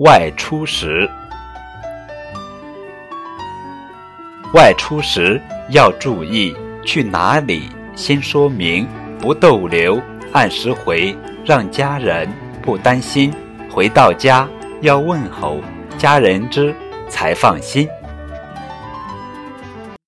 [0.00, 1.06] 外出时
[4.54, 10.00] 外出时要注意去哪里先说明不逗留
[10.32, 11.14] 按时回
[11.44, 12.26] 让家人
[12.62, 13.30] 不担心
[13.70, 14.48] 回到家
[14.80, 15.60] 要问候
[15.98, 16.74] 家人知
[17.10, 17.86] 才放心。